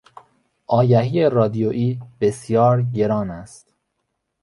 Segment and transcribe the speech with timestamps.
[0.67, 3.73] آگهی رادیویی بسیار گران است.